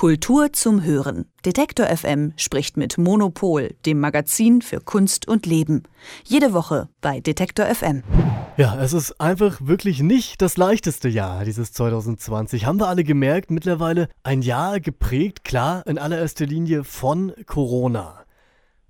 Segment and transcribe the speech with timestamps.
[0.00, 1.26] Kultur zum Hören.
[1.44, 5.82] Detektor FM spricht mit Monopol, dem Magazin für Kunst und Leben.
[6.24, 8.02] Jede Woche bei Detektor FM.
[8.56, 12.64] Ja, es ist einfach wirklich nicht das leichteste Jahr, dieses 2020.
[12.64, 18.24] Haben wir alle gemerkt, mittlerweile ein Jahr geprägt, klar, in allererster Linie von Corona.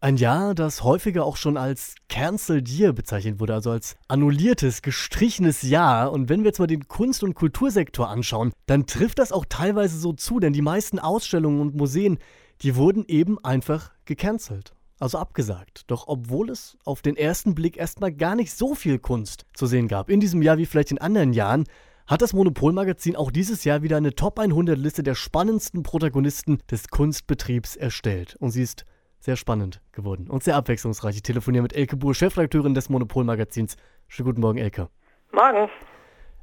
[0.00, 5.62] Ein Jahr, das häufiger auch schon als Cancelled Year bezeichnet wurde, also als annulliertes, gestrichenes
[5.62, 6.12] Jahr.
[6.12, 9.98] Und wenn wir jetzt mal den Kunst- und Kultursektor anschauen, dann trifft das auch teilweise
[9.98, 12.18] so zu, denn die meisten Ausstellungen und Museen,
[12.62, 14.72] die wurden eben einfach gecancelt.
[15.00, 15.82] Also abgesagt.
[15.88, 19.88] Doch obwohl es auf den ersten Blick erstmal gar nicht so viel Kunst zu sehen
[19.88, 21.64] gab, in diesem Jahr wie vielleicht in anderen Jahren,
[22.06, 26.86] hat das Monopolmagazin auch dieses Jahr wieder eine Top 100 Liste der spannendsten Protagonisten des
[26.88, 28.36] Kunstbetriebs erstellt.
[28.36, 28.84] Und sie ist
[29.20, 31.16] sehr spannend geworden und sehr abwechslungsreich.
[31.16, 33.76] Ich telefoniere mit Elke Buhr, Chefredakteurin des Monopol-Magazins.
[34.06, 34.88] Schönen guten Morgen, Elke.
[35.32, 35.68] Morgen.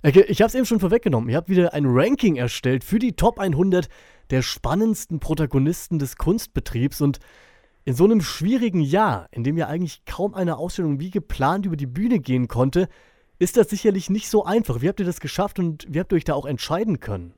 [0.02, 1.30] Elke, ich habe es eben schon vorweggenommen.
[1.30, 3.88] Ihr habt wieder ein Ranking erstellt für die Top 100
[4.30, 7.20] der spannendsten Protagonisten des Kunstbetriebs und
[7.86, 11.78] in so einem schwierigen Jahr, in dem ja eigentlich kaum eine Ausstellung wie geplant über
[11.78, 12.88] die Bühne gehen konnte,
[13.38, 14.82] ist das sicherlich nicht so einfach.
[14.82, 17.34] Wie habt ihr das geschafft und wie habt ihr euch da auch entscheiden können?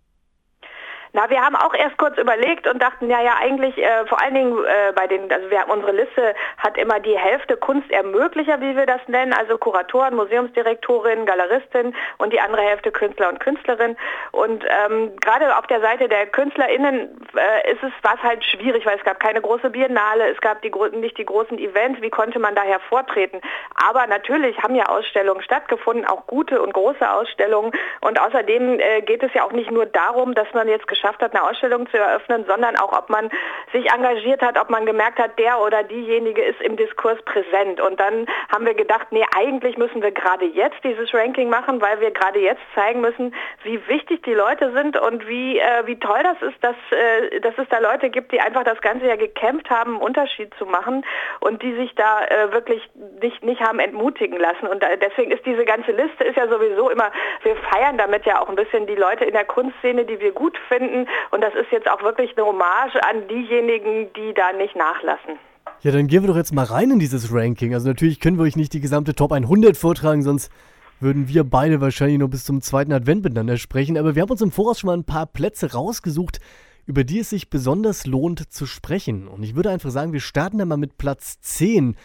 [1.13, 4.33] Na, wir haben auch erst kurz überlegt und dachten, ja, ja, eigentlich äh, vor allen
[4.33, 8.75] Dingen äh, bei den, also wir haben unsere Liste hat immer die Hälfte Kunstermöglicher, wie
[8.75, 13.95] wir das nennen, also Kuratoren, Museumsdirektorin, Galeristin und die andere Hälfte Künstler und Künstlerin.
[14.31, 18.97] Und ähm, gerade auf der Seite der KünstlerInnen äh, ist es was halt schwierig, weil
[18.97, 22.55] es gab keine große Biennale, es gab die, nicht die großen Events, wie konnte man
[22.55, 23.42] da hervortreten?
[23.88, 27.71] Aber natürlich haben ja Ausstellungen stattgefunden, auch gute und große Ausstellungen.
[28.02, 31.33] Und außerdem äh, geht es ja auch nicht nur darum, dass man jetzt geschafft hat,
[31.33, 33.29] eine Ausstellung zu eröffnen, sondern auch, ob man
[33.71, 37.79] sich engagiert hat, ob man gemerkt hat, der oder diejenige ist im Diskurs präsent.
[37.79, 41.99] Und dann haben wir gedacht, nee, eigentlich müssen wir gerade jetzt dieses Ranking machen, weil
[41.99, 46.19] wir gerade jetzt zeigen müssen, wie wichtig die Leute sind und wie, äh, wie toll
[46.23, 49.69] das ist, dass, äh, dass es da Leute gibt, die einfach das ganze Jahr gekämpft
[49.69, 51.05] haben, einen Unterschied zu machen
[51.39, 52.81] und die sich da äh, wirklich
[53.21, 54.67] nicht, nicht haben entmutigen lassen.
[54.67, 57.11] Und deswegen ist diese ganze Liste ist ja sowieso immer,
[57.43, 60.57] wir feiern damit ja auch ein bisschen die Leute in der Kunstszene, die wir gut
[60.67, 61.08] finden finden.
[61.31, 65.37] Und das ist jetzt auch wirklich eine Hommage an diejenigen, die da nicht nachlassen.
[65.81, 67.73] Ja, dann gehen wir doch jetzt mal rein in dieses Ranking.
[67.73, 70.52] Also natürlich können wir euch nicht die gesamte Top 100 vortragen, sonst
[70.99, 73.98] würden wir beide wahrscheinlich nur bis zum zweiten Advent miteinander sprechen.
[73.98, 76.39] Aber wir haben uns im Voraus schon mal ein paar Plätze rausgesucht,
[76.86, 79.27] über die es sich besonders lohnt zu sprechen.
[79.27, 81.95] Und ich würde einfach sagen, wir starten dann mal mit Platz 10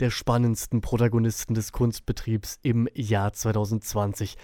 [0.00, 4.36] der spannendsten Protagonisten des Kunstbetriebs im Jahr 2020.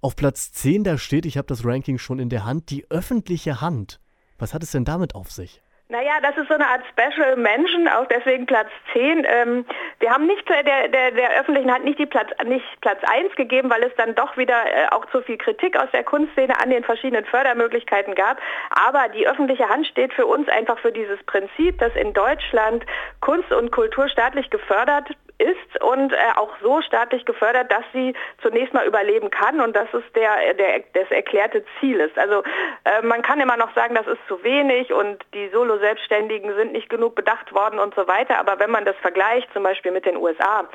[0.00, 3.60] Auf Platz 10 da steht, ich habe das Ranking schon in der Hand, die öffentliche
[3.60, 3.98] Hand.
[4.38, 5.60] Was hat es denn damit auf sich?
[5.88, 9.26] Naja, das ist so eine Art Special Mention, auch deswegen Platz 10.
[9.28, 9.64] Ähm,
[9.98, 13.70] wir haben nicht der, der, der öffentlichen Hand nicht, die Platz, nicht Platz 1 gegeben,
[13.70, 16.84] weil es dann doch wieder äh, auch zu viel Kritik aus der Kunstszene an den
[16.84, 18.38] verschiedenen Fördermöglichkeiten gab.
[18.70, 22.84] Aber die öffentliche Hand steht für uns einfach für dieses Prinzip, dass in Deutschland
[23.20, 28.74] Kunst und Kultur staatlich gefördert ist und äh, auch so staatlich gefördert, dass sie zunächst
[28.74, 32.18] mal überleben kann und dass es der, der, das erklärte Ziel ist.
[32.18, 32.42] Also
[32.84, 36.90] äh, man kann immer noch sagen, das ist zu wenig und die Solo-Selbstständigen sind nicht
[36.90, 40.16] genug bedacht worden und so weiter, aber wenn man das vergleicht zum Beispiel mit den
[40.16, 40.68] USA,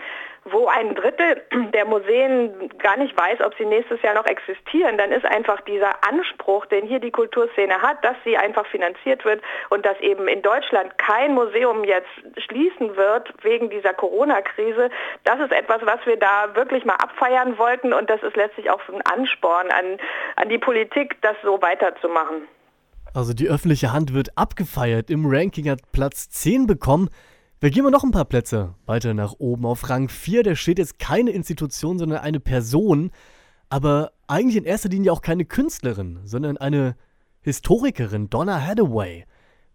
[0.45, 1.41] wo ein Drittel
[1.73, 6.03] der Museen gar nicht weiß, ob sie nächstes Jahr noch existieren, dann ist einfach dieser
[6.07, 10.41] Anspruch, den hier die Kulturszene hat, dass sie einfach finanziert wird und dass eben in
[10.41, 14.89] Deutschland kein Museum jetzt schließen wird wegen dieser Corona-Krise,
[15.23, 18.81] das ist etwas, was wir da wirklich mal abfeiern wollten und das ist letztlich auch
[18.89, 19.97] ein Ansporn an,
[20.35, 22.47] an die Politik, das so weiterzumachen.
[23.13, 25.11] Also die öffentliche Hand wird abgefeiert.
[25.11, 27.09] Im Ranking hat Platz 10 bekommen.
[27.63, 29.65] Wir gehen mal noch ein paar Plätze weiter nach oben.
[29.65, 33.09] Auf Rang 4, da steht jetzt keine Institution, sondern eine Person.
[33.69, 36.97] Aber eigentlich in erster Linie auch keine Künstlerin, sondern eine
[37.39, 39.23] Historikerin, Donna Hathaway.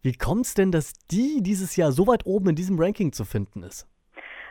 [0.03, 3.25] Wie kommt es denn, dass die dieses Jahr so weit oben in diesem Ranking zu
[3.25, 3.87] finden ist?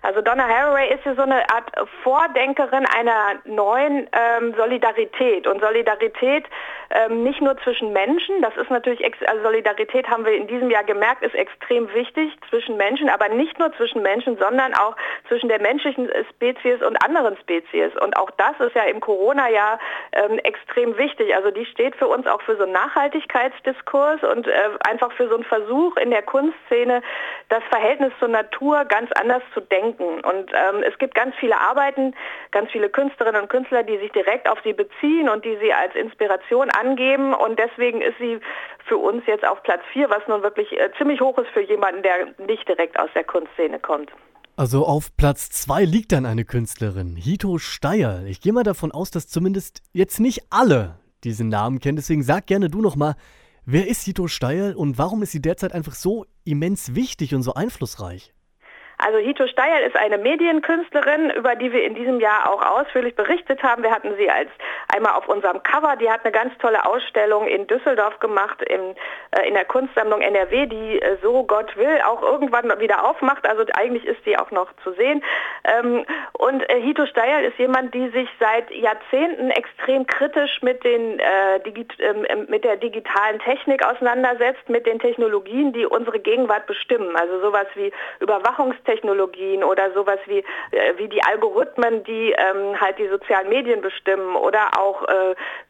[0.02, 1.72] Also Donna Haraway ist ja so eine Art
[2.04, 5.48] Vordenkerin einer neuen ähm, Solidarität.
[5.48, 6.46] Und Solidarität
[6.90, 10.84] ähm, nicht nur zwischen Menschen, das ist natürlich, also Solidarität haben wir in diesem Jahr
[10.84, 14.96] gemerkt, ist extrem wichtig zwischen Menschen, aber nicht nur zwischen Menschen, sondern auch
[15.28, 17.92] zwischen der menschlichen Spezies und anderen Spezies.
[18.02, 19.80] Und auch das ist ja im Corona-Jahr
[20.14, 21.36] ähm, extrem wichtig.
[21.36, 24.52] Also die steht für uns auch für so einen Nachhaltigkeitsdiskurs und äh,
[24.88, 27.02] einfach für so einen Versuch in der Kunstszene,
[27.50, 29.87] das Verhältnis zur Natur ganz anders zu denken.
[29.96, 32.16] Und ähm, es gibt ganz viele Arbeiten,
[32.52, 35.96] ganz viele Künstlerinnen und Künstler, die sich direkt auf sie beziehen und die sie als
[35.96, 38.40] Inspiration angeben und deswegen ist sie
[38.86, 42.04] für uns jetzt auf Platz 4, was nun wirklich äh, ziemlich hoch ist für jemanden,
[42.04, 44.12] der nicht direkt aus der Kunstszene kommt.
[44.56, 48.24] Also auf Platz 2 liegt dann eine Künstlerin, Hito Steyer.
[48.26, 52.48] Ich gehe mal davon aus, dass zumindest jetzt nicht alle diesen Namen kennen, deswegen sag
[52.48, 53.16] gerne du noch mal,
[53.70, 57.54] Wer ist Hito Steil und warum ist sie derzeit einfach so immens wichtig und so
[57.54, 58.34] einflussreich?
[59.00, 63.62] Also Hito Steyer ist eine Medienkünstlerin, über die wir in diesem Jahr auch ausführlich berichtet
[63.62, 63.84] haben.
[63.84, 64.50] Wir hatten sie als
[64.88, 65.96] einmal auf unserem Cover.
[65.98, 68.96] Die hat eine ganz tolle Ausstellung in Düsseldorf gemacht in,
[69.32, 73.48] äh, in der Kunstsammlung NRW, die äh, so Gott will auch irgendwann wieder aufmacht.
[73.48, 75.24] Also eigentlich ist sie auch noch zu sehen.
[75.68, 81.20] Ähm, und äh, Hito Steyer ist jemand, die sich seit Jahrzehnten extrem kritisch mit, den,
[81.20, 81.58] äh,
[82.00, 87.16] ähm, ähm, mit der digitalen Technik auseinandersetzt, mit den Technologien, die unsere Gegenwart bestimmen.
[87.16, 90.40] Also sowas wie Überwachungs Technologien oder sowas wie,
[90.72, 92.34] äh, wie die Algorithmen, die
[92.80, 95.04] halt die sozialen Medien bestimmen oder auch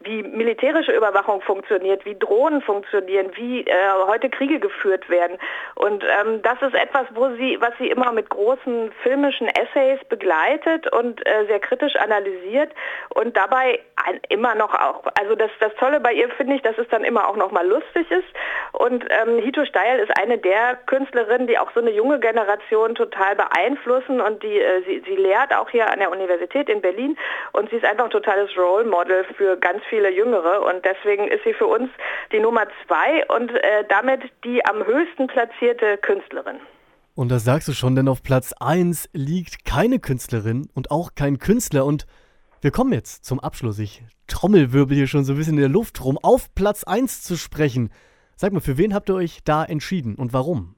[0.02, 3.66] wie militärische Überwachung funktioniert, wie Drohnen funktionieren, wie
[4.08, 5.38] heute Kriege geführt werden.
[5.76, 6.04] Und
[6.44, 11.46] das ist etwas, wo sie, was sie immer mit großen filmischen Essays begleitet und äh,
[11.48, 12.72] sehr kritisch analysiert
[13.10, 16.78] und dabei ein, immer noch auch, also das, das Tolle bei ihr finde ich, dass
[16.78, 18.28] es dann immer auch noch mal lustig ist.
[18.74, 23.36] Und ähm, Hito Steil ist eine der Künstlerinnen, die auch so eine junge Generation total
[23.36, 27.18] beeinflussen und die, äh, sie, sie lehrt auch hier an der Universität in Berlin
[27.54, 31.44] und sie ist einfach ein totales Role Model für ganz viele Jüngere und deswegen ist
[31.44, 31.90] sie für uns
[32.32, 36.60] die Nummer zwei und äh, damit die am höchsten platzierte Künstlerin.
[37.18, 41.40] Und das sagst du schon, denn auf Platz 1 liegt keine Künstlerin und auch kein
[41.40, 42.06] Künstler und
[42.62, 43.80] wir kommen jetzt zum Abschluss.
[43.80, 47.36] Ich trommelwirbel hier schon so ein bisschen in der Luft rum, auf Platz 1 zu
[47.36, 47.90] sprechen.
[48.36, 50.76] Sag mal, für wen habt ihr euch da entschieden und warum?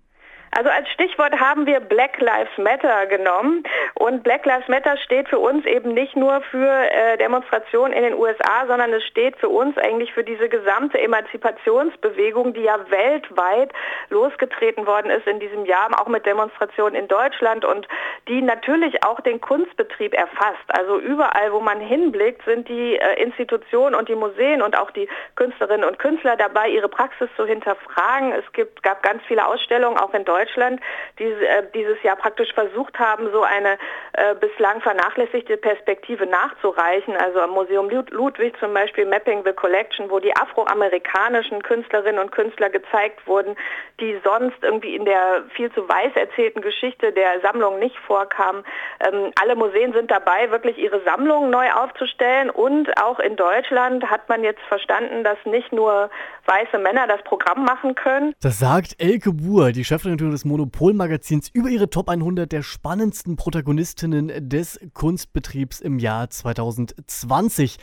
[0.51, 3.63] Also als Stichwort haben wir Black Lives Matter genommen
[3.93, 8.13] und Black Lives Matter steht für uns eben nicht nur für äh, Demonstrationen in den
[8.15, 13.71] USA, sondern es steht für uns eigentlich für diese gesamte Emanzipationsbewegung, die ja weltweit
[14.09, 17.87] losgetreten worden ist in diesem Jahr, auch mit Demonstrationen in Deutschland und
[18.27, 20.65] die natürlich auch den Kunstbetrieb erfasst.
[20.67, 25.07] Also überall, wo man hinblickt, sind die äh, Institutionen und die Museen und auch die
[25.35, 28.31] Künstlerinnen und Künstler dabei, ihre Praxis zu hinterfragen.
[28.31, 30.79] Es gibt, gab ganz viele Ausstellungen auch in Deutschland Deutschland,
[31.17, 33.77] die äh, dieses Jahr praktisch versucht haben, so eine
[34.13, 37.15] äh, bislang vernachlässigte Perspektive nachzureichen.
[37.17, 42.69] Also am Museum Ludwig zum Beispiel Mapping the Collection, wo die afroamerikanischen Künstlerinnen und Künstler
[42.69, 43.55] gezeigt wurden,
[43.99, 48.63] die sonst irgendwie in der viel zu weiß erzählten Geschichte der Sammlung nicht vorkamen.
[49.05, 54.29] Ähm, alle Museen sind dabei, wirklich ihre Sammlungen neu aufzustellen und auch in Deutschland hat
[54.29, 56.09] man jetzt verstanden, dass nicht nur
[56.45, 58.33] weiße Männer das Programm machen können.
[58.41, 63.35] Das sagt Elke Buhr, die Chefredakteur Chefredaktion des Monopol-Magazins über ihre Top 100 der spannendsten
[63.35, 67.77] Protagonistinnen des Kunstbetriebs im Jahr 2020.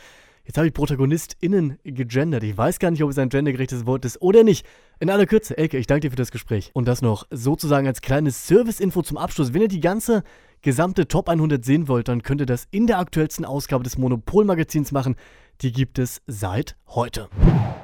[0.45, 2.43] Jetzt habe ich ProtagonistInnen gegendert.
[2.43, 4.65] Ich weiß gar nicht, ob es ein gendergerechtes Wort ist oder nicht.
[4.99, 6.71] In aller Kürze, Elke, ich danke dir für das Gespräch.
[6.73, 9.53] Und das noch sozusagen als kleines Service-Info zum Abschluss.
[9.53, 10.23] Wenn ihr die ganze
[10.61, 14.93] gesamte Top 100 sehen wollt, dann könnt ihr das in der aktuellsten Ausgabe des Monopol-Magazins
[14.93, 15.15] machen.
[15.61, 17.29] Die gibt es seit heute.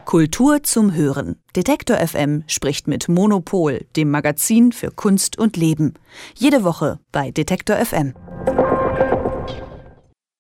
[0.06, 1.38] Kultur zum Hören.
[1.56, 5.96] Detektor FM spricht mit Monopol, dem Magazin für Kunst und Leben.
[6.36, 8.14] Jede Woche bei Detektor FM.